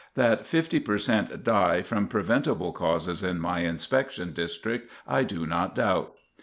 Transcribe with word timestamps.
That 0.15 0.47
fifty 0.47 0.79
per 0.79 0.97
cent 0.97 1.43
die 1.43 1.83
from 1.83 2.07
preventable 2.07 2.71
causes 2.73 3.21
in 3.21 3.39
my 3.39 3.59
inspection 3.59 4.33
district 4.33 4.91
I 5.07 5.21
do 5.23 5.45
not 5.45 5.75
doubt." 5.75 6.13